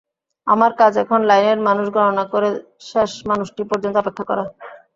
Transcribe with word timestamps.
আমার 0.47 0.71
কাজ 0.79 0.93
এখন 1.03 1.19
লাইনের 1.29 1.59
মানুষ 1.67 1.85
গণনা 1.95 2.25
করে 2.33 2.49
শেষ 2.89 3.11
মানুষটি 3.29 3.61
পর্যন্ত 3.69 3.95
অপেক্ষা 3.97 4.25
করা। 4.29 4.45